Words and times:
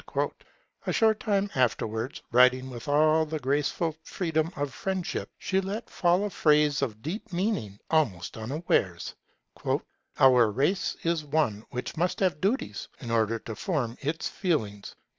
A 0.87 0.91
short 0.93 1.19
time 1.19 1.51
afterwards, 1.53 2.23
writing 2.31 2.71
with 2.71 2.87
all 2.87 3.23
the 3.23 3.37
graceful 3.37 3.95
freedom 4.01 4.49
of 4.55 4.73
friendship, 4.73 5.29
she 5.37 5.61
let 5.61 5.91
fall 5.91 6.25
a 6.25 6.31
phrase 6.31 6.81
of 6.81 7.03
deep 7.03 7.31
meaning, 7.31 7.77
almost 7.91 8.35
unawares: 8.35 9.13
'Our 10.19 10.49
race 10.49 10.97
is 11.03 11.23
one 11.23 11.63
which 11.69 11.97
must 11.97 12.19
have 12.19 12.41
duties, 12.41 12.87
in 12.99 13.11
order 13.11 13.37
to 13.37 13.53
form 13.55 13.95
its 14.01 14.27
feelings'. 14.27 14.95